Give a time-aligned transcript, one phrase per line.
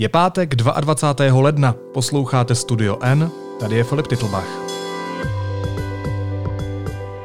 [0.00, 1.40] Je pátek 22.
[1.40, 4.48] ledna, posloucháte Studio N, tady je Filip Titlbach.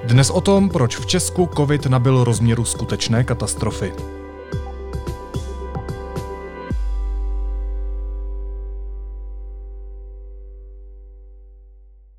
[0.03, 3.93] Dnes o tom, proč v Česku covid nabil rozměru skutečné katastrofy.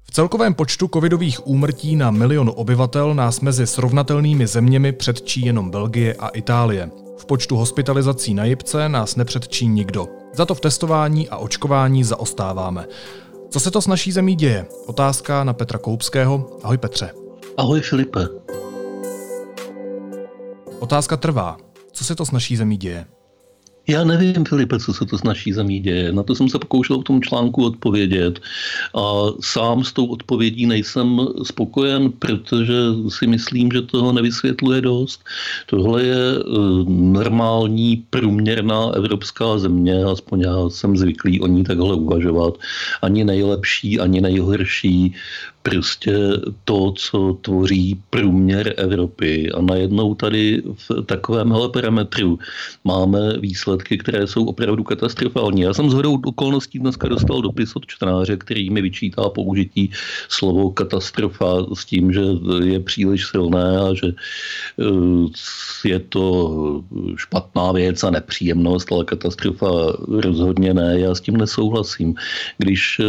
[0.03, 6.15] V celkovém počtu covidových úmrtí na milion obyvatel nás mezi srovnatelnými zeměmi předčí jenom Belgie
[6.15, 7.04] a Itálie.
[7.17, 10.09] V počtu hospitalizací na jipce nás nepředčí nikdo.
[10.35, 12.87] Za to v testování a očkování zaostáváme.
[13.51, 14.67] Co se to s naší zemí děje?
[14.87, 16.59] Otázka na Petra Koupského.
[16.63, 17.11] Ahoj Petře.
[17.57, 18.21] Ahoj Filipe.
[20.79, 21.57] Otázka trvá.
[21.93, 23.07] Co se to s naší zemí děje?
[23.87, 26.13] Já nevím, Filipe, co se to s naší zemí děje.
[26.13, 28.41] Na to jsem se pokoušel v tom článku odpovědět.
[28.95, 29.03] A
[29.41, 32.75] sám s tou odpovědí nejsem spokojen, protože
[33.09, 35.25] si myslím, že toho nevysvětluje dost.
[35.67, 36.43] Tohle je eh,
[36.89, 42.55] normální, průměrná evropská země, aspoň já jsem zvyklý o ní takhle uvažovat.
[43.03, 45.15] Ani nejlepší, ani nejhorší
[45.65, 46.17] prostě
[46.65, 49.53] to, co tvoří průměr Evropy.
[49.53, 52.39] A najednou tady v takovémhle parametru
[52.85, 55.61] máme výsledky, které jsou opravdu katastrofální.
[55.61, 59.91] Já jsem zhodou okolností dneska dostal dopis od čtenáře, který mi vyčítá použití
[60.29, 62.23] slovo katastrofa s tím, že
[62.65, 66.25] je příliš silné a že eh, je to
[67.17, 71.01] špatná věc a nepříjemnost, ale katastrofa rozhodně ne.
[71.01, 72.15] Já s tím nesouhlasím.
[72.59, 73.05] Když eh,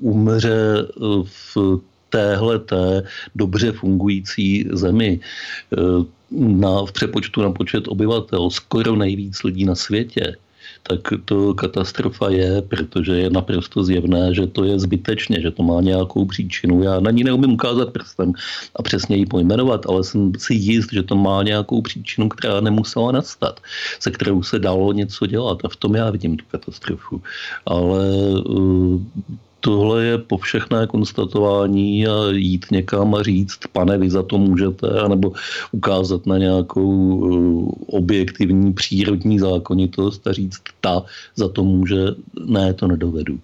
[0.00, 0.88] umře
[1.24, 1.56] v
[2.10, 3.02] téhleté
[3.34, 5.20] dobře fungující zemi
[5.72, 10.36] eh, na, v přepočtu na počet obyvatel skoro nejvíc lidí na světě,
[10.82, 15.80] tak to katastrofa je, protože je naprosto zjevné, že to je zbytečně, že to má
[15.80, 16.82] nějakou příčinu.
[16.82, 18.32] Já na ní neumím ukázat prstem
[18.76, 23.12] a přesně ji pojmenovat, ale jsem si jist, že to má nějakou příčinu, která nemusela
[23.12, 23.60] nastat,
[24.00, 25.58] se kterou se dalo něco dělat.
[25.64, 27.22] A v tom já vidím tu katastrofu.
[27.66, 28.04] Ale
[28.48, 29.00] uh,
[29.60, 35.32] tohle je povšechné konstatování a jít někam a říct, pane, vy za to můžete, anebo
[35.72, 41.02] ukázat na nějakou eh, objektivní přírodní zákonitost a říct, ta
[41.36, 42.06] za to může,
[42.46, 43.38] ne, to nedovedu.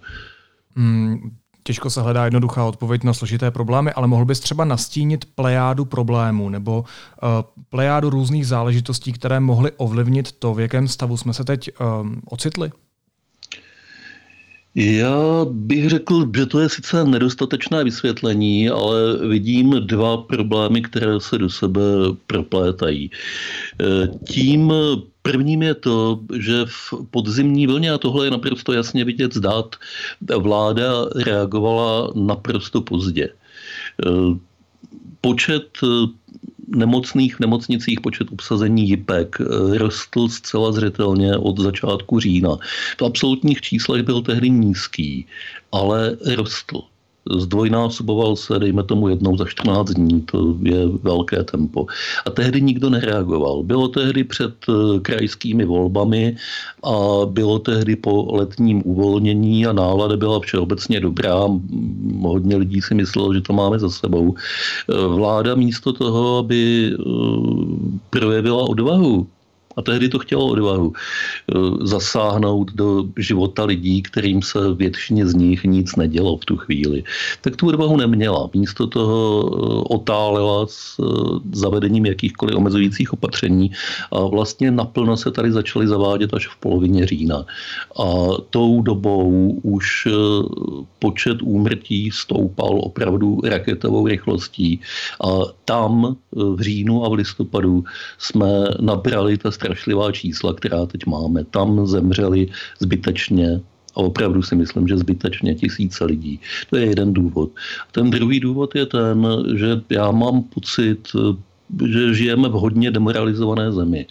[0.76, 1.30] Hmm,
[1.62, 6.48] těžko se hledá jednoduchá odpověď na složité problémy, ale mohl bys třeba nastínit plejádu problémů
[6.48, 7.28] nebo uh,
[7.68, 12.70] plejádu různých záležitostí, které mohly ovlivnit to, v jakém stavu jsme se teď um, ocitli?
[14.76, 21.38] Já bych řekl, že to je sice nedostatečné vysvětlení, ale vidím dva problémy, které se
[21.38, 21.80] do sebe
[22.26, 23.10] proplétají.
[23.80, 24.72] E, tím
[25.26, 29.76] Prvním je to, že v podzimní vlně, a tohle je naprosto jasně vidět zdát,
[30.38, 33.28] vláda reagovala naprosto pozdě.
[35.26, 35.82] Počet
[36.68, 42.56] nemocných v nemocnicích počet obsazení JIPek eh, rostl zcela zřetelně od začátku října.
[42.98, 45.26] V absolutních číslech byl tehdy nízký,
[45.72, 46.82] ale rostl
[47.30, 51.86] zdvojnásoboval se, dejme tomu jednou za 14 dní, to je velké tempo.
[52.26, 53.62] A tehdy nikdo nereagoval.
[53.62, 56.36] Bylo tehdy před eh, krajskými volbami
[56.84, 61.48] a bylo tehdy po letním uvolnění a nálada byla všeobecně dobrá.
[62.22, 64.34] Hodně lidí si myslelo, že to máme za sebou.
[64.34, 67.02] Eh, vláda místo toho, aby eh,
[68.10, 69.26] projevila odvahu,
[69.76, 75.64] a tehdy to chtělo odvahu eh, zasáhnout do života lidí, kterým se většině z nich
[75.64, 77.04] nic nedělo v tu chvíli.
[77.40, 78.50] Tak tu odvahu neměla.
[78.54, 81.04] Místo toho eh, otálela s eh,
[81.52, 83.70] zavedením jakýchkoliv omezujících opatření
[84.12, 87.44] a vlastně naplno se tady začaly zavádět až v polovině října.
[88.00, 88.04] A
[88.50, 90.08] tou dobou už
[90.98, 94.80] počet úmrtí stoupal opravdu raketovou rychlostí
[95.24, 95.28] a
[95.64, 97.84] tam v říjnu a v listopadu
[98.18, 98.48] jsme
[98.80, 101.44] nabrali ta strašlivá čísla, která teď máme.
[101.44, 103.60] Tam zemřeli zbytečně
[103.94, 106.40] a opravdu si myslím, že zbytečně tisíce lidí.
[106.70, 107.50] To je jeden důvod.
[107.92, 109.26] Ten druhý důvod je ten,
[109.56, 111.08] že já mám pocit,
[111.86, 114.06] že žijeme v hodně demoralizované zemi.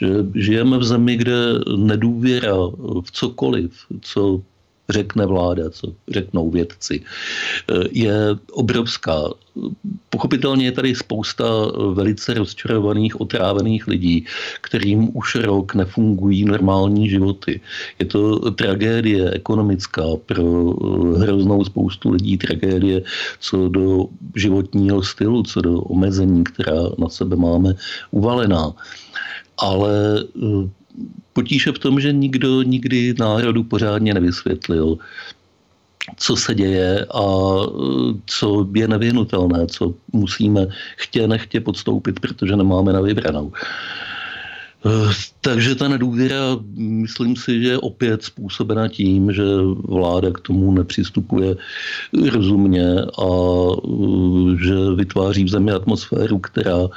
[0.00, 1.36] Že žijeme v zemi, kde
[1.76, 2.56] nedůvěra
[3.04, 4.42] v cokoliv, co
[4.88, 7.00] řekne vláda, co řeknou vědci,
[7.90, 8.14] je
[8.52, 9.22] obrovská.
[10.10, 11.44] Pochopitelně je tady spousta
[11.92, 14.26] velice rozčarovaných, otrávených lidí,
[14.60, 17.60] kterým už rok nefungují normální životy.
[17.98, 20.74] Je to tragédie ekonomická pro
[21.16, 23.02] hroznou spoustu lidí, tragédie
[23.40, 24.06] co do
[24.36, 27.74] životního stylu, co do omezení, která na sebe máme
[28.10, 28.72] uvalená.
[29.58, 30.24] Ale
[31.32, 34.98] Potíže v tom, že nikdo nikdy národu pořádně nevysvětlil,
[36.16, 37.26] co se děje a
[38.26, 40.66] co je nevyhnutelné, co musíme
[40.96, 43.52] chtě nechtě podstoupit, protože nemáme na vybranou.
[44.86, 49.42] Eh, takže ta nedůvěra, myslím si, že je opět způsobena tím, že
[49.84, 51.56] vláda k tomu nepřistupuje
[52.32, 53.28] rozumně a
[53.78, 56.88] eh, že vytváří v zemi atmosféru, která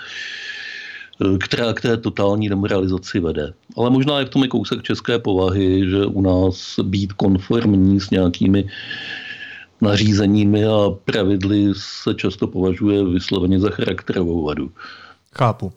[1.39, 3.53] která k té totální demoralizaci vede.
[3.77, 8.09] Ale možná je v tom i kousek české povahy, že u nás být konformní s
[8.09, 8.69] nějakými
[9.81, 14.71] nařízeními a pravidly se často považuje vysloveně za charakterovou vadu.
[15.35, 15.73] Chápu.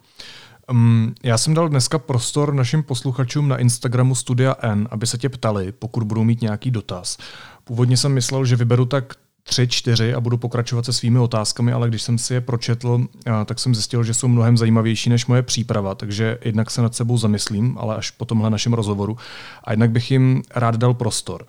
[0.70, 5.28] Um, já jsem dal dneska prostor našim posluchačům na Instagramu Studia N, aby se tě
[5.28, 7.16] ptali, pokud budou mít nějaký dotaz.
[7.64, 9.14] Původně jsem myslel, že vyberu tak
[9.48, 13.06] tři, čtyři a budu pokračovat se svými otázkami, ale když jsem si je pročetl,
[13.44, 17.18] tak jsem zjistil, že jsou mnohem zajímavější než moje příprava, takže jednak se nad sebou
[17.18, 19.16] zamyslím, ale až po tomhle našem rozhovoru.
[19.64, 21.46] A jednak bych jim rád dal prostor.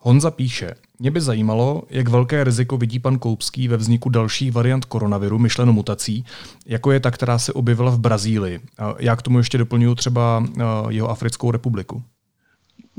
[0.00, 4.84] Honza píše, mě by zajímalo, jak velké riziko vidí pan Koupský ve vzniku dalších variant
[4.84, 6.24] koronaviru, myšleno mutací,
[6.66, 8.60] jako je ta, která se objevila v Brazílii.
[8.98, 10.44] Já k tomu ještě doplňuji třeba
[10.88, 12.02] jeho Africkou republiku.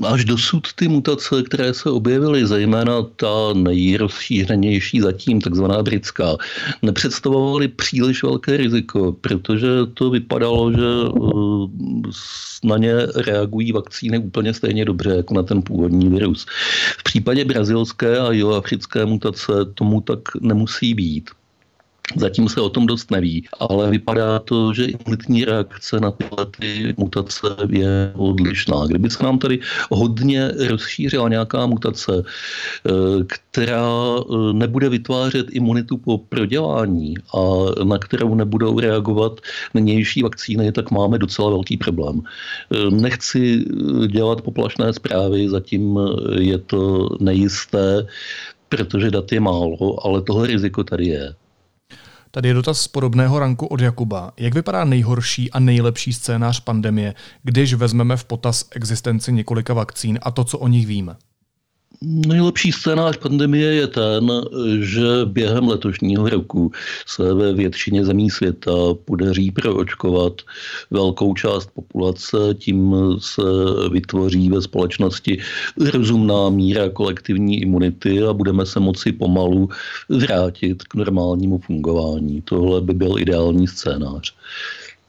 [0.06, 6.36] Až dosud ty mutace, které se objevily, zejména ta nejrozšířenější zatím, takzvaná britská,
[6.82, 12.10] nepředstavovaly příliš velké riziko, protože to vypadalo, že eh,
[12.64, 16.46] na ně reagují vakcíny úplně stejně dobře jako na ten původní virus.
[16.98, 21.30] V případě brazilské a jihoafrické mutace tomu tak nemusí být.
[22.16, 26.94] Zatím se o tom dost neví, ale vypadá to, že imunitní reakce na tyhle ty
[26.96, 28.86] mutace je odlišná.
[28.86, 29.58] Kdyby se nám tady
[29.90, 32.90] hodně rozšířila nějaká mutace, eh,
[33.26, 33.86] která
[34.18, 37.40] eh, nebude vytvářet imunitu po prodělání a
[37.84, 39.40] na kterou nebudou reagovat
[39.74, 42.22] nynější vakcíny, tak máme docela velký problém.
[42.22, 43.64] Eh, nechci
[44.06, 45.98] dělat poplašné zprávy, zatím
[46.38, 48.06] je to nejisté,
[48.68, 51.34] protože dat je málo, ale tohle riziko tady je.
[52.32, 54.32] Tady je dotaz z podobného ranku od Jakuba.
[54.36, 60.30] Jak vypadá nejhorší a nejlepší scénář pandemie, když vezmeme v potaz existenci několika vakcín a
[60.30, 61.16] to, co o nich víme?
[62.04, 64.30] Nejlepší scénář pandemie je ten,
[64.80, 66.72] že během letošního roku
[67.06, 68.72] se ve většině zemí světa
[69.04, 70.32] podaří proočkovat
[70.90, 73.42] velkou část populace, tím se
[73.92, 75.38] vytvoří ve společnosti
[75.92, 79.68] rozumná míra kolektivní imunity a budeme se moci pomalu
[80.08, 82.42] vrátit k normálnímu fungování.
[82.42, 84.34] Tohle by byl ideální scénář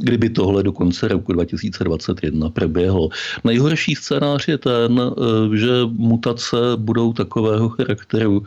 [0.02, 3.10] kdyby tohle do konce roku 2021 proběhlo.
[3.44, 8.44] Nejhorší scénář je ten, eh, že mutace budou takového charakteru,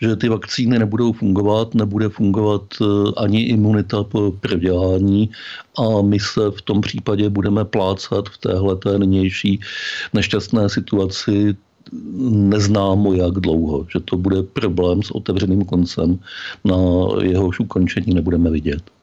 [0.00, 2.84] že ty vakcíny nebudou fungovat, nebude fungovat eh,
[3.16, 5.30] ani imunita po prodělání
[5.78, 9.60] a my se v tom případě budeme plácat v téhle nynější
[10.14, 11.56] nešťastné situaci
[12.22, 16.18] neznámo jak dlouho, že to bude problém s otevřeným koncem,
[16.64, 16.76] na
[17.22, 18.99] jehož ukončení nebudeme vidět.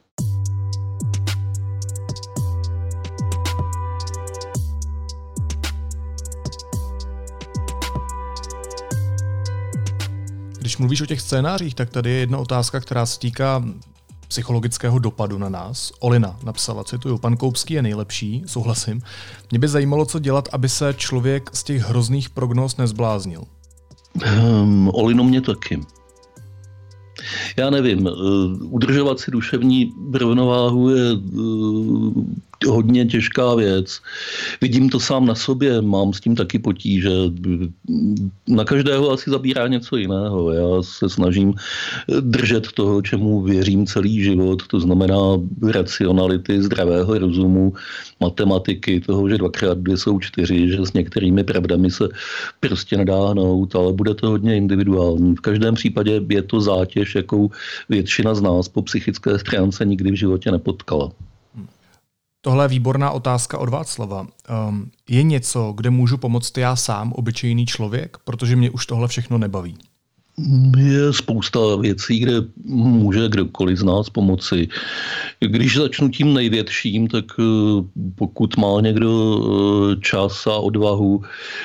[10.78, 13.64] Mluvíš o těch scénářích, tak tady je jedna otázka, která se týká
[14.28, 15.92] psychologického dopadu na nás.
[16.00, 19.02] Olina napsala, cituju, pan Koupský je nejlepší, souhlasím.
[19.50, 23.44] Mě by zajímalo, co dělat, aby se člověk z těch hrozných prognóz nezbláznil.
[24.38, 25.80] Um, Olino mě taky.
[27.56, 28.10] Já nevím, eh,
[28.64, 34.00] udržovat si duševní rovnováhu je eh, hodně těžká věc.
[34.60, 37.10] Vidím to sám na sobě, mám s tím taky potíže.
[38.48, 40.52] Na každého asi zabírá něco jiného.
[40.52, 41.54] Já se snažím
[42.20, 45.16] držet toho, čemu věřím celý život, to znamená
[45.62, 47.72] racionality, zdravého rozumu,
[48.20, 52.08] matematiky, toho, že dvakrát dvě jsou čtyři, že s některými pravdami se
[52.60, 55.36] prostě nedá hnout, ale bude to hodně individuální.
[55.36, 57.50] V každém případě je to zátěž, jakou
[57.88, 61.10] většina z nás po psychické stránce nikdy v životě nepotkala.
[62.40, 64.20] Tohle je výborná otázka od Václava.
[64.68, 69.38] Um, je něco, kde můžu pomoct já sám, obyčejný člověk, protože mě už tohle všechno
[69.38, 69.78] nebaví?
[70.78, 72.32] Je spousta věcí, kde
[72.64, 74.68] může kdokoliv z nás pomoci.
[75.40, 77.42] Když začnu tím největším, tak eh,
[78.14, 81.22] pokud má někdo eh, čas a odvahu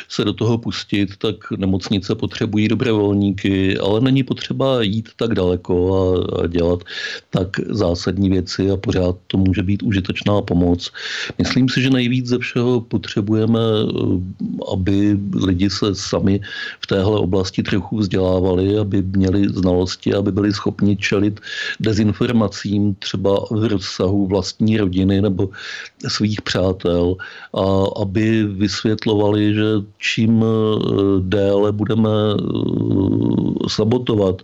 [0.09, 5.73] se do toho pustit, tak nemocnice potřebují dobrovolníky, ale není potřeba jít tak daleko
[6.43, 6.83] a, dělat
[7.29, 10.91] tak zásadní věci a pořád to může být užitečná pomoc.
[11.37, 13.93] Myslím si, že nejvíc ze všeho potřebujeme, eh,
[14.73, 16.41] aby lidi se sami
[16.81, 21.39] v téhle oblasti trochu vzdělávali vzdělali, aby měli znalosti, aby byli schopni čelit
[21.79, 25.49] dezinformacím třeba v rozsahu vlastní rodiny nebo
[26.07, 27.15] svých přátel
[27.53, 27.63] a
[28.01, 29.65] aby vysvětlovali, že
[29.97, 30.47] čím eh,
[31.19, 34.41] déle budeme eh, sabotovat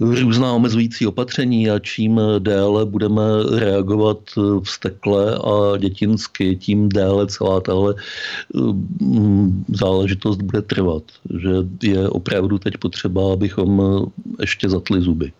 [0.00, 3.22] různá omezující opatření a čím déle budeme
[3.58, 4.18] reagovat
[4.62, 7.94] vstekle a dětinsky, tím déle celá tahle
[9.00, 11.02] mm, záležitost bude trvat.
[11.40, 11.50] Že
[11.82, 13.82] je opravdu teď potřeba, abychom
[14.40, 15.32] ještě zatli zuby.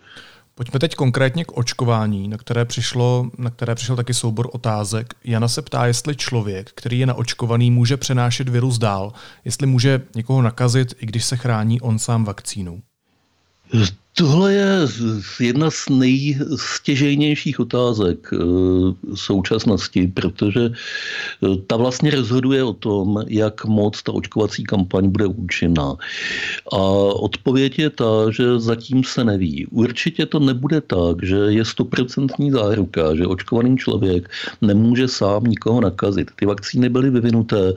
[0.56, 5.14] Pojďme teď konkrétně k očkování, na které, přišlo, na které přišel taky soubor otázek.
[5.24, 9.12] Jana se ptá, jestli člověk, který je naočkovaný, může přenášet virus dál,
[9.44, 12.80] jestli může někoho nakazit, i když se chrání on sám vakcínou.
[14.16, 14.66] Tohle je
[15.40, 18.36] jedna z nejstěžejnějších otázek eh,
[19.14, 25.96] současnosti, protože eh, ta vlastně rozhoduje o tom, jak moc ta očkovací kampaň bude účinná.
[26.72, 26.78] A
[27.14, 29.66] odpověď je ta, že zatím se neví.
[29.66, 34.30] Určitě to nebude tak, že je stoprocentní záruka, že očkovaný člověk
[34.62, 36.30] nemůže sám nikoho nakazit.
[36.36, 37.74] Ty vakcíny byly vyvinuté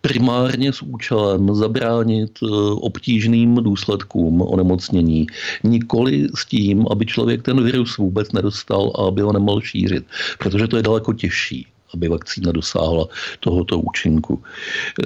[0.00, 5.26] primárně s účelem zabránit eh, obtížným důsledkům onemocnění
[5.80, 10.04] nikoli s tím, aby člověk ten virus vůbec nedostal a aby ho nemohl šířit,
[10.38, 13.06] protože to je daleko těžší aby vakcína dosáhla
[13.40, 14.42] tohoto účinku.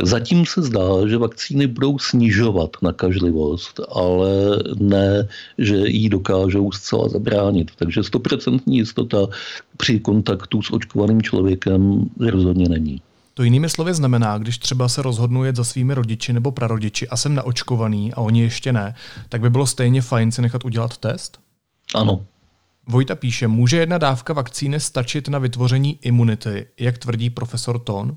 [0.03, 5.29] Zatím se zdá, že vakcíny budou snižovat nakažlivost, ale ne,
[5.59, 7.71] že ji dokážou zcela zabránit.
[7.77, 9.27] Takže stoprocentní jistota
[9.77, 13.01] při kontaktu s očkovaným člověkem rozhodně není.
[13.35, 17.17] To jinými slovy znamená, když třeba se rozhodnu jet za svými rodiči nebo prarodiči a
[17.17, 18.95] jsem naočkovaný a oni ještě ne,
[19.29, 21.41] tak by bylo stejně fajn si nechat udělat test?
[21.95, 22.27] Ano.
[22.87, 28.17] Vojta píše, může jedna dávka vakcíny stačit na vytvoření imunity, jak tvrdí profesor Ton?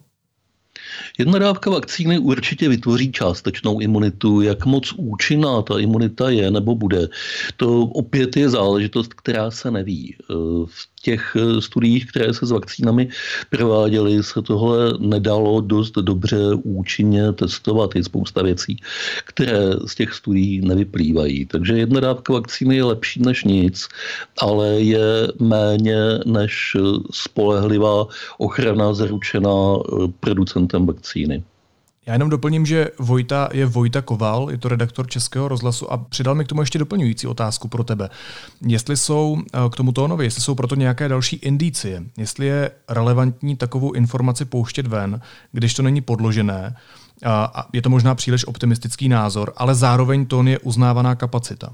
[1.19, 4.41] Jedna dávka vakcíny určitě vytvoří částečnou imunitu.
[4.41, 7.07] Jak moc účinná ta imunita je nebo bude,
[7.55, 10.15] to opět je záležitost, která se neví.
[10.65, 13.09] V těch eh, studiích, které se s vakcínami
[13.49, 17.95] prováděly, se tohle nedalo dost dobře účinně testovat.
[17.95, 18.77] Je spousta věcí,
[19.25, 21.45] které z těch studií nevyplývají.
[21.45, 23.87] Takže jedna dávka vakcíny je lepší než nic,
[24.41, 26.77] ale je méně než
[27.11, 31.43] spolehlivá ochrana zaručená eh, producentem vakcíny.
[32.07, 36.35] Já jenom doplním, že Vojta je Vojta Koval, je to redaktor Českého rozhlasu a přidal
[36.35, 38.09] mi k tomu ještě doplňující otázku pro tebe.
[38.67, 43.55] Jestli jsou eh, k tomu tónovi, jestli jsou proto nějaké další indicie, jestli je relevantní
[43.55, 45.21] takovou informaci pouštět ven,
[45.51, 46.75] když to není podložené,
[47.25, 51.73] a je to možná příliš optimistický názor, ale zároveň tón je uznávaná kapacita.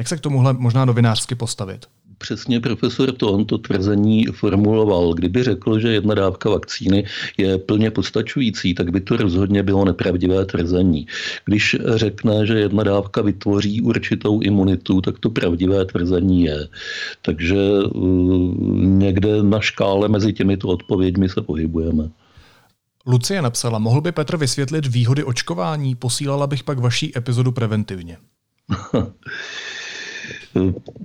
[0.00, 1.86] Jak se k tomuhle možná novinářsky postavit?
[2.18, 5.14] přesně profesor Ton to tvrzení formuloval.
[5.14, 7.04] Kdyby řekl, že jedna dávka vakcíny
[7.38, 11.06] je plně postačující, tak by to rozhodně bylo nepravdivé tvrzení.
[11.44, 16.68] Když řekne, že jedna dávka vytvoří určitou imunitu, tak to pravdivé tvrzení je.
[17.22, 22.08] Takže uh, někde na škále mezi těmito odpověďmi se pohybujeme.
[23.06, 25.94] Lucie napsala, mohl by Petr vysvětlit výhody očkování?
[25.94, 28.16] Posílala bych pak vaší epizodu preventivně.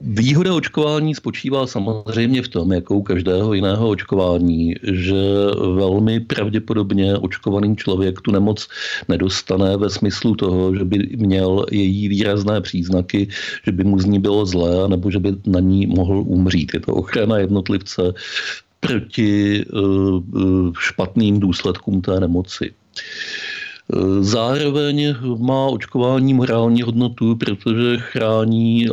[0.01, 5.23] Výhoda očkování spočívá samozřejmě v tom, jako u každého jiného očkování, že
[5.75, 8.67] velmi pravděpodobně očkovaný člověk tu nemoc
[9.09, 13.27] nedostane ve smyslu toho, že by měl její výrazné příznaky,
[13.65, 16.73] že by mu z ní bylo zlé, nebo že by na ní mohl umřít.
[16.73, 18.13] Je to ochrana jednotlivce
[18.79, 19.79] proti eh,
[20.37, 22.73] eh, špatným důsledkům té nemoci.
[24.19, 28.87] Zároveň má očkování morální hodnotu, protože chrání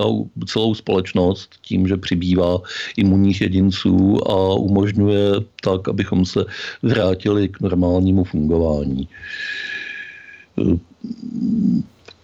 [0.46, 2.58] celou společnost tím, že přibývá
[2.96, 6.44] imunních jedinců a umožňuje tak, abychom se
[6.82, 9.08] vrátili k normálnímu fungování.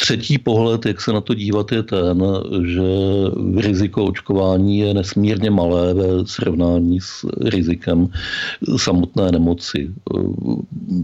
[0.08, 2.24] Třetí pohled, jak se na to dívat, je ten,
[2.64, 2.82] že
[3.56, 8.08] riziko očkování je nesmírně malé ve srovnání s rizikem
[8.76, 9.90] samotné nemoci.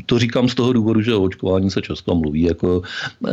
[0.06, 2.82] To říkám z toho důvodu, že o očkování se často mluví jako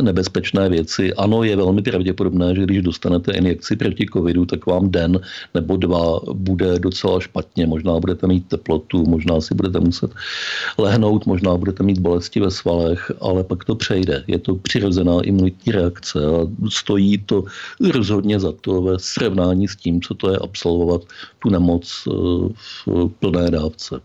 [0.00, 1.14] nebezpečné věci.
[1.14, 5.20] Ano, je velmi pravděpodobné, že když dostanete injekci proti covidu, tak vám den
[5.54, 7.66] nebo dva bude docela špatně.
[7.66, 10.10] Možná budete mít teplotu, možná si budete muset
[10.78, 14.24] lehnout, možná budete mít bolesti ve svalech, ale pak to přejde.
[14.26, 17.44] Je to přirozená imunitní reakce a stojí to
[17.92, 21.02] rozhodně za to ve srovnání s tím, co to je absolvovat
[21.38, 22.12] tu nemoc eh,
[22.86, 24.00] v plné dávce.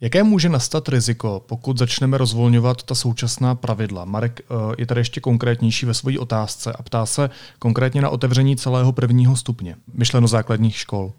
[0.00, 4.04] Jaké může nastat riziko, pokud začneme rozvolňovat ta současná pravidla?
[4.04, 8.56] Marek eh, je tady ještě konkrétnější ve své otázce a ptá se konkrétně na otevření
[8.56, 11.12] celého prvního stupně, myšleno základních škol.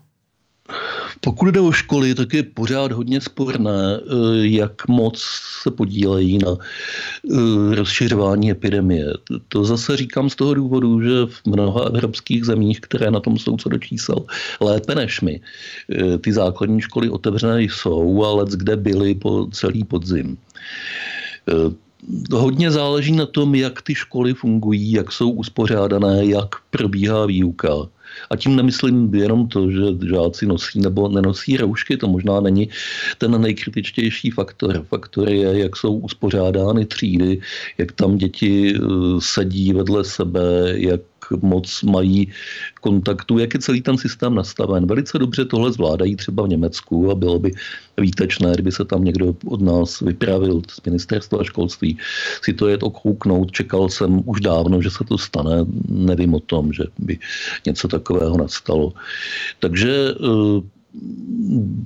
[1.21, 4.01] Pokud jde o školy, tak je pořád hodně sporné, eh,
[4.47, 5.21] jak moc
[5.63, 9.05] se podílejí na eh, rozšiřování epidemie.
[9.47, 13.57] To zase říkám z toho důvodu, že v mnoha evropských zemích, které na tom jsou
[13.57, 14.25] co do čísel,
[14.61, 15.41] lépe než my,
[15.91, 20.37] eh, ty základní školy otevřené jsou, ale kde byly po celý podzim
[22.31, 27.89] hodně záleží na tom, jak ty školy fungují, jak jsou uspořádané, jak probíhá výuka.
[28.29, 32.69] A tím nemyslím jenom to, že žáci nosí nebo nenosí roušky, to možná není
[33.17, 34.85] ten nejkritičtější faktor.
[34.87, 37.41] Faktor je, jak jsou uspořádány třídy,
[37.77, 38.79] jak tam děti eh,
[39.19, 41.01] sedí vedle sebe, jak
[41.41, 42.31] moc mají
[42.81, 44.87] kontaktu, jak je celý ten systém nastaven.
[44.87, 47.51] Velice dobře tohle zvládají třeba v Německu a bylo by
[47.97, 51.97] výtečné, kdyby se tam někdo od nás vypravil z ministerstva školství
[52.41, 53.51] si to je okouknout.
[53.51, 55.65] Čekal jsem už dávno, že se to stane.
[55.89, 57.19] Nevím o tom, že by
[57.65, 58.93] něco takového nastalo.
[59.59, 60.78] Takže eh,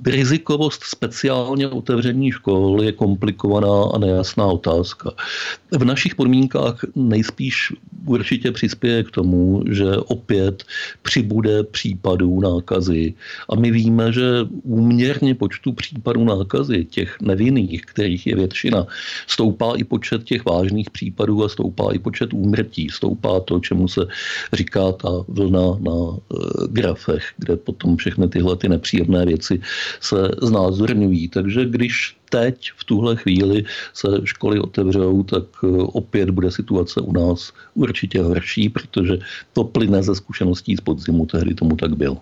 [0.06, 5.12] rizikovost speciálně otevření škol je komplikovaná a nejasná otázka.
[5.72, 7.72] V našich podmínkách nejspíš
[8.06, 10.64] určitě přispěje k tomu, že opět
[11.02, 13.14] přibude případů nákazy.
[13.50, 14.22] A my víme, že
[14.62, 18.86] úměrně počtu případů nákazy, těch nevinných, kterých je většina,
[19.26, 22.88] stoupá i počet těch vážných případů a stoupá i počet úmrtí.
[22.90, 24.00] Stoupá to, čemu se
[24.52, 26.36] říká ta vlna na e,
[26.68, 29.60] grafech, kde potom všechny tyhle ty nepříjemné věci
[30.00, 31.28] se znázorňují.
[31.28, 37.12] Takže když teď v tuhle chvíli se školy otevřou, tak eh, opět bude situace u
[37.12, 39.18] nás určitě horší, protože
[39.52, 42.18] to plyne ze zkušeností z podzimu, tehdy tomu tak bylo.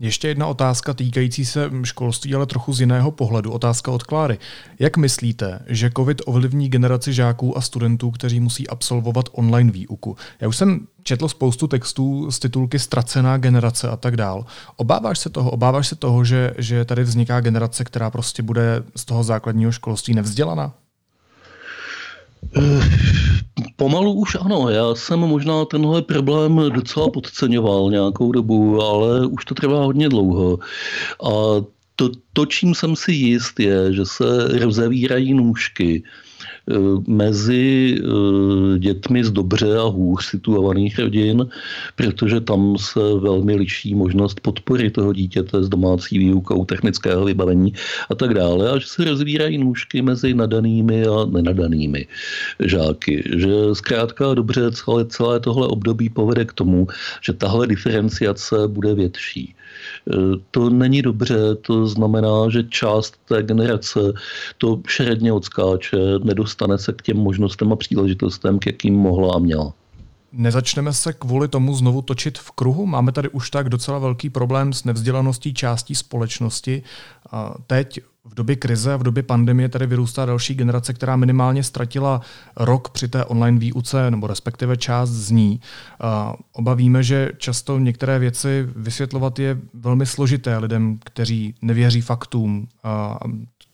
[0.00, 3.52] Ještě jedna otázka týkající se školství, ale trochu z jiného pohledu.
[3.52, 4.38] Otázka od Kláry.
[4.78, 10.16] Jak myslíte, že COVID ovlivní generaci žáků a studentů, kteří musí absolvovat online výuku?
[10.40, 14.46] Já už jsem četl spoustu textů z titulky Ztracená generace a tak dál.
[14.76, 15.50] Obáváš se toho?
[15.50, 20.14] Obáváš se toho, že, že tady vzniká generace, která prostě bude z toho základního školství
[20.14, 20.74] nevzdělaná?
[22.56, 22.80] Eh,
[23.76, 29.54] pomalu už ano, já jsem možná tenhle problém docela podceňoval nějakou dobu, ale už to
[29.54, 30.58] trvá hodně dlouho.
[31.24, 31.30] A
[31.96, 34.24] to, to čím jsem si jist, je, že se
[34.58, 36.27] rozevírají nůžky Eh,
[37.06, 41.48] mezi eh, dětmi z dobře a hůř situovaných rodin,
[41.96, 47.72] protože tam se velmi liší možnost podpory toho dítěte s domácí výukou, technického vybavení
[48.10, 52.06] a tak dále, a že se rozvírají nůžky mezi nadanými a nenadanými
[52.64, 53.22] žáky.
[53.36, 56.86] Že zkrátka dobře celé, celé tohle období povede k tomu,
[57.22, 59.54] že tahle diferenciace bude větší.
[60.50, 64.00] To není dobře, to znamená, že část té generace
[64.58, 69.72] to šeredně odskáče, nedostane se k těm možnostem a příležitostem, k jakým mohla a měla.
[70.32, 72.86] Nezačneme se kvůli tomu znovu točit v kruhu?
[72.86, 76.82] Máme tady už tak docela velký problém s nevzdělaností částí společnosti.
[77.66, 82.20] Teď v době krize a v době pandemie tady vyrůstá další generace, která minimálně ztratila
[82.56, 85.60] rok při té online výuce, nebo respektive část z ní.
[86.52, 92.68] Obavíme, že často některé věci vysvětlovat je velmi složité lidem, kteří nevěří faktům.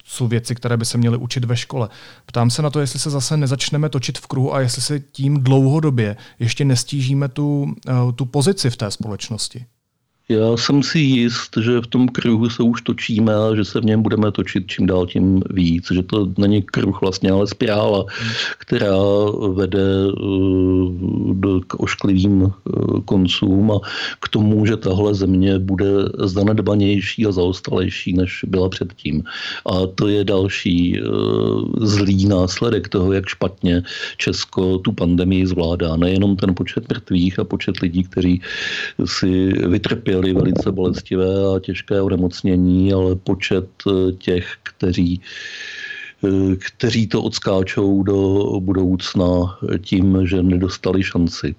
[0.07, 1.89] Jsou věci, které by se měly učit ve škole.
[2.25, 5.43] Ptám se na to, jestli se zase nezačneme točit v kruhu a jestli se tím
[5.43, 7.75] dlouhodobě ještě nestížíme tu,
[8.15, 9.65] tu pozici v té společnosti.
[10.29, 13.85] Já jsem si jist, že v tom kruhu se už točíme a že se v
[13.85, 15.91] něm budeme točit čím dál tím víc.
[15.91, 18.05] Že to není kruh vlastně, ale spirála,
[18.57, 18.97] která
[19.53, 22.71] vede eh, k ošklivým eh,
[23.05, 23.79] koncům a
[24.19, 25.85] k tomu, že tahle země bude
[26.17, 29.23] zanedbanější a zaostalejší, než byla předtím.
[29.65, 31.01] A to je další eh,
[31.85, 33.83] zlý následek toho, jak špatně
[34.17, 35.95] Česko tu pandemii zvládá.
[35.95, 38.41] Nejenom ten počet mrtvých a počet lidí, kteří
[39.05, 45.21] si vytrpěli trpěli velice bolestivé a těžké onemocnění, ale počet eh, těch, kteří
[46.23, 51.55] eh, kteří to odskáčou do budoucna tím, že nedostali šanci.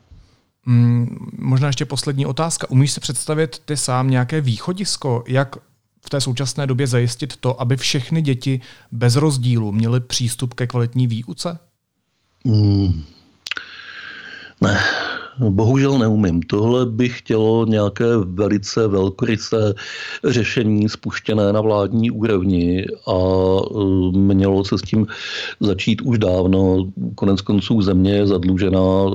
[0.67, 2.71] Hmm, možná ještě poslední otázka.
[2.71, 5.57] Umíš si představit ty sám nějaké východisko, jak
[6.07, 8.61] v té současné době zajistit to, aby všechny děti
[8.93, 11.59] bez rozdílu měly přístup ke kvalitní výuce?
[12.45, 13.03] Hmm.
[14.61, 14.81] Ne,
[15.39, 16.43] Bohužel neumím.
[16.43, 19.75] Tohle by chtělo nějaké velice velkorysé
[20.25, 25.07] řešení spuštěné na vládní úrovni a e, mělo se s tím
[25.61, 26.89] začít už dávno.
[27.15, 29.11] Konec konců země je zadlužená e,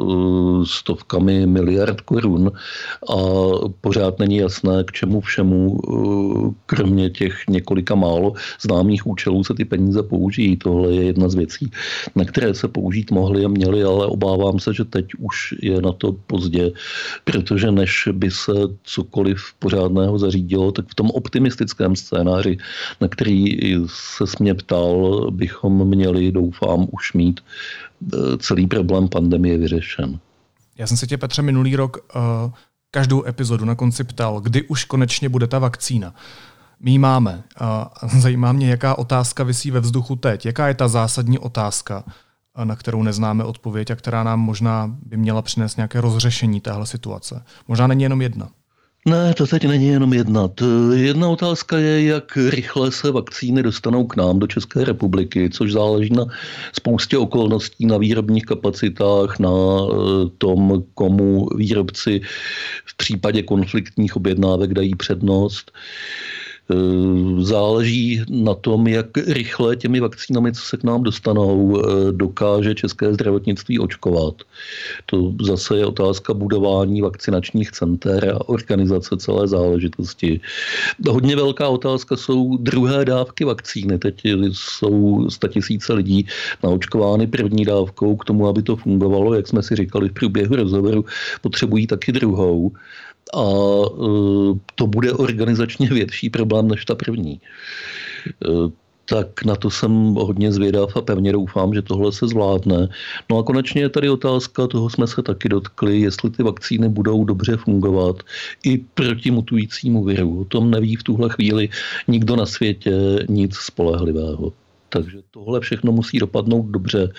[0.66, 2.52] stovkami miliard korun
[3.10, 3.16] a
[3.82, 5.96] pořád není jasné, k čemu všemu, e,
[6.66, 10.58] kromě těch několika málo známých účelů se ty peníze použijí.
[10.58, 11.72] Tohle je jedna z věcí,
[12.16, 15.92] na které se použít mohly a měly, ale obávám se, že teď už je na
[15.92, 16.72] to pozdě,
[17.24, 18.52] protože než by se
[18.84, 22.58] cokoliv pořádného zařídilo, tak v tom optimistickém scénáři,
[23.02, 27.40] na který se mě ptal, bychom měli, doufám, už mít
[28.14, 30.20] eh, celý problém pandemie vyřešen.
[30.78, 32.22] Já jsem se tě, Petře, minulý rok uh,
[32.92, 36.14] každou epizodu na konci ptal, kdy už konečně bude ta vakcína.
[36.80, 37.44] My máme.
[38.20, 40.46] Zajímá mě, jaká otázka vysí ve vzduchu teď.
[40.46, 42.04] Jaká je ta zásadní otázka?
[42.64, 47.44] Na kterou neznáme odpověď a která nám možná by měla přinést nějaké rozřešení téhle situace.
[47.68, 48.50] Možná není jenom jedna.
[49.06, 50.50] Ne, to teď není jenom jedna.
[50.94, 56.14] Jedna otázka je, jak rychle se vakcíny dostanou k nám do České republiky, což záleží
[56.14, 56.26] na
[56.74, 62.22] spoustě okolností, na výrobních kapacitách, na eh, tom, komu výrobci
[62.86, 65.72] v případě konfliktních objednávek dají přednost.
[67.40, 73.14] Záleží na tom, jak rychle těmi vakcínami, co se k nám dostanou, eh, dokáže české
[73.14, 74.36] zdravotnictví očkovat.
[75.06, 80.42] To zase je otázka budování vakcinačních center a organizace celé záležitosti.
[81.10, 83.98] Hodně velká otázka jsou druhé dávky vakcíny.
[83.98, 86.26] Teď jsou statisíce lidí
[86.64, 91.06] naočkovány první dávkou k tomu, aby to fungovalo, jak jsme si říkali v průběhu rozhovoru,
[91.42, 92.72] potřebují taky druhou
[93.34, 97.42] a e, to bude organizačně větší problém než ta první.
[98.46, 102.88] E, tak na to jsem hodně zvědav a pevně doufám, že tohle se zvládne.
[103.30, 107.26] No a konečně je tady otázka, toho jsme se taky dotkli, jestli ty vakcíny budou
[107.26, 108.16] dobře fungovat
[108.64, 110.42] i proti mutujícímu viru.
[110.42, 111.70] O tom neví v tuhle chvíli
[112.08, 114.54] nikdo na světě nic spolehlivého.
[114.90, 117.12] Takže tohle všechno musí dopadnout dobře,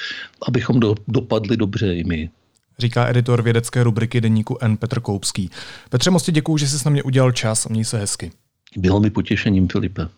[0.49, 2.31] abychom do, dopadli dobře i my
[2.78, 4.76] říká editor vědecké rubriky deníku N.
[4.76, 5.50] Petr Koupský.
[5.90, 8.30] Petře, moc děkuji, že jsi na mě udělal čas a měj se hezky.
[8.76, 10.08] Bylo mi potěšením, Filipe.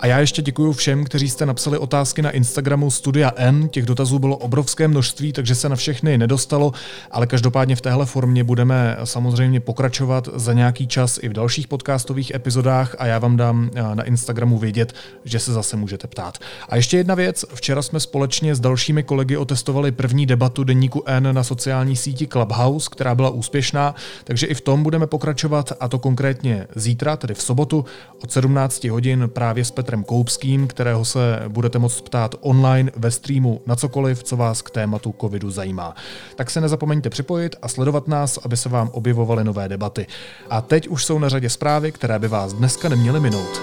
[0.00, 3.68] A já ještě děkuji všem, kteří jste napsali otázky na Instagramu Studia N.
[3.68, 6.72] Těch dotazů bylo obrovské množství, takže se na všechny nedostalo,
[7.10, 12.34] ale každopádně v téhle formě budeme samozřejmě pokračovat za nějaký čas i v dalších podcastových
[12.34, 14.92] epizodách a já vám dám eh, na Instagramu vědět,
[15.24, 16.38] že se zase můžete ptát.
[16.68, 21.28] A ještě jedna věc, včera jsme společně s dalšími kolegy otestovali první debatu deníku N
[21.32, 25.98] na sociální síti Clubhouse, která byla úspěšná, takže i v tom budeme pokračovat a to
[25.98, 27.84] konkrétně zítra, tedy v sobotu
[28.24, 33.60] od 17 hodin právě s Petrem Koupským, kterého se budete moct ptát online ve streamu
[33.66, 35.94] na cokoliv, co vás k tématu covidu zajímá.
[36.36, 40.06] Tak se nezapomeňte připojit a sledovat nás, aby se vám objevovaly nové debaty.
[40.50, 43.62] A teď už jsou na řadě zprávy, které by vás dneska neměly minout.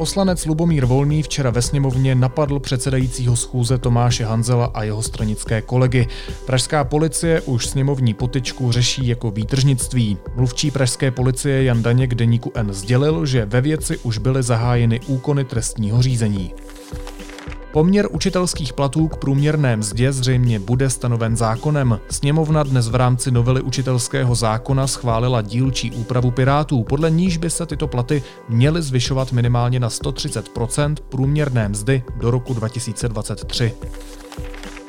[0.00, 6.06] Poslanec Lubomír Volný včera ve sněmovně napadl předsedajícího schůze Tomáše Hanzela a jeho stranické kolegy.
[6.46, 10.18] Pražská policie už sněmovní potyčku řeší jako výtržnictví.
[10.36, 15.44] Mluvčí pražské policie Jan Daněk deníku N sdělil, že ve věci už byly zahájeny úkony
[15.44, 16.54] trestního řízení.
[17.72, 22.00] Poměr učitelských platů k průměrné mzdě zřejmě bude stanoven zákonem.
[22.10, 27.66] Sněmovna dnes v rámci novely učitelského zákona schválila dílčí úpravu Pirátů, podle níž by se
[27.66, 33.72] tyto platy měly zvyšovat minimálně na 130% průměrné mzdy do roku 2023.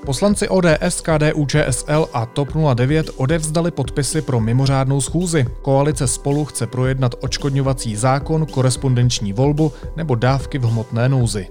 [0.06, 5.46] Poslanci ODS, KDU, ČSL a TOP 09 odevzdali podpisy pro mimořádnou schůzi.
[5.62, 11.48] Koalice spolu chce projednat očkodňovací zákon, korespondenční volbu nebo dávky v hmotné nouzi.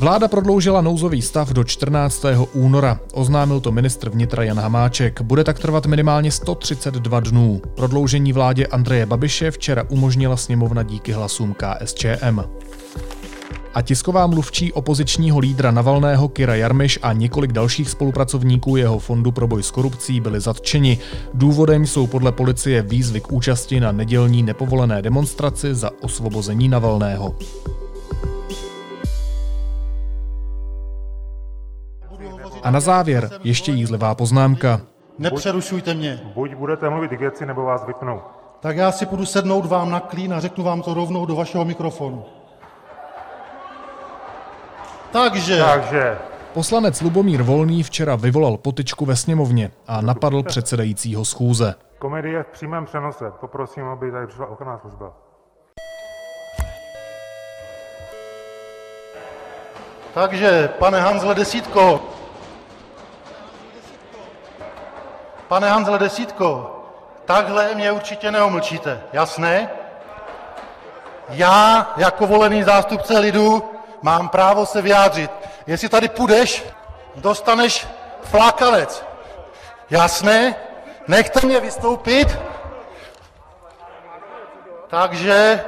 [0.00, 2.24] Vláda prodloužila nouzový stav do 14.
[2.52, 3.00] února.
[3.12, 5.20] Oznámil to ministr vnitra Jan Hamáček.
[5.20, 7.60] Bude tak trvat minimálně 132 dnů.
[7.76, 12.40] Prodloužení vládě Andreje Babiše včera umožnila sněmovna díky hlasům KSČM.
[13.74, 19.46] A tisková mluvčí opozičního lídra Navalného Kira Jarmiš a několik dalších spolupracovníků jeho fondu pro
[19.46, 20.98] boj s korupcí byli zatčeni.
[21.34, 27.34] Důvodem jsou podle policie výzvy k účasti na nedělní nepovolené demonstraci za osvobození Navalného.
[32.62, 34.80] A na závěr ještě jízlivá poznámka.
[35.18, 36.20] Nepřerušujte mě.
[36.34, 38.22] Buď budete mluvit k věci, nebo vás vypnou.
[38.60, 41.64] Tak já si půjdu sednout vám na klín a řeknu vám to rovnou do vašeho
[41.64, 42.24] mikrofonu.
[45.12, 45.58] Takže.
[45.58, 46.18] Takže.
[46.54, 51.74] Poslanec Lubomír Volný včera vyvolal potyčku ve sněmovně a napadl předsedajícího schůze.
[51.98, 53.24] Komedie v přímém přenose.
[53.40, 55.12] Poprosím, aby tady přišla ochranná služba.
[60.14, 62.00] Takže, pane Hanzle Desítko,
[65.50, 66.76] Pane Hanzle Desítko,
[67.24, 69.70] takhle mě určitě neomlčíte, jasné?
[71.28, 73.70] Já jako volený zástupce lidu
[74.02, 75.30] mám právo se vyjádřit.
[75.66, 76.64] Jestli tady půjdeš,
[77.16, 77.86] dostaneš
[78.22, 79.04] flákalec.
[79.90, 80.54] Jasné?
[81.08, 82.38] Nechte mě vystoupit.
[84.88, 85.64] Takže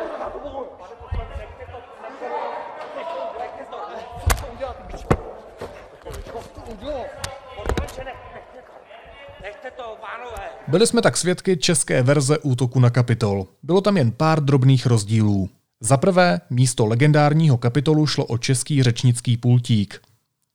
[10.72, 13.46] Byli jsme tak svědky české verze útoku na Kapitol.
[13.62, 15.48] Bylo tam jen pár drobných rozdílů.
[15.80, 20.00] Za prvé, místo legendárního kapitolu šlo o český řečnický pultík.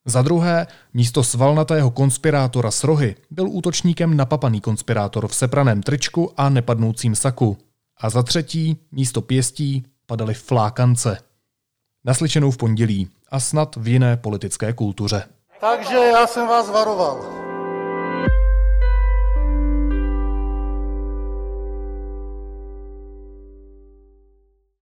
[0.06, 6.50] Za druhé, místo svalnatého konspirátora s rohy byl útočníkem napapaný konspirátor v sepraném tričku a
[6.50, 7.58] nepadnoucím saku.
[7.98, 11.18] A za třetí, místo pěstí padaly flákance.
[12.06, 13.10] Naslyšenou v pondělí.
[13.32, 15.24] a snad v jiné politické kultuře.
[15.62, 17.47] Takže já jsem vás varoval.